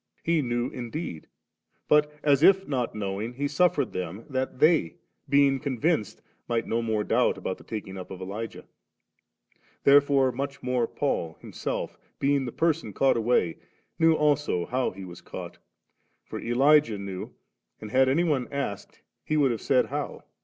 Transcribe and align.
he 0.23 0.41
knew 0.41 0.67
indeed, 0.71 1.27
but 1.87 2.11
as 2.23 2.41
if 2.41 2.67
not 2.67 2.95
knowing, 2.95 3.35
he 3.35 3.47
suffered 3.47 3.93
them, 3.93 4.25
that 4.27 4.57
they 4.57 4.95
being 5.29 5.59
convinced, 5.59 6.23
might 6.47 6.65
no 6.65 6.81
more 6.81 7.03
doubt 7.03 7.37
about 7.37 7.55
the 7.59 7.63
taking 7.63 7.99
up 7.99 8.09
of 8.09 8.19
Elijah. 8.19 8.65
Therefore 9.83 10.31
much 10.31 10.63
more 10.63 10.87
Paul, 10.87 11.37
himself 11.39 11.99
being 12.17 12.45
the 12.45 12.51
person 12.51 12.93
caught 12.93 13.15
away, 13.15 13.59
knew 13.99 14.15
also 14.15 14.65
how 14.65 14.89
he 14.89 15.05
was 15.05 15.21
caught; 15.21 15.59
for 16.25 16.39
Elijah 16.41 16.97
knew; 16.97 17.35
and 17.79 17.91
had 17.91 18.09
any 18.09 18.23
one 18.23 18.47
asked, 18.51 19.01
he 19.23 19.37
would 19.37 19.51
have 19.51 19.61
said 19.61 19.85
how. 19.85 20.23